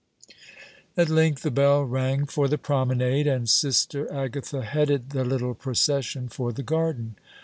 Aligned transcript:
At 0.97 1.09
length 1.09 1.43
the 1.43 1.51
bell 1.51 1.83
rang 1.83 2.25
for 2.25 2.47
the 2.47 2.57
promenade, 2.57 3.27
and 3.27 3.47
Sister 3.47 4.11
Agatha 4.11 4.63
headed 4.63 5.11
the 5.11 5.23
little 5.23 5.53
procession 5.53 6.27
for 6.27 6.51
the 6.51 6.63
garden. 6.63 7.17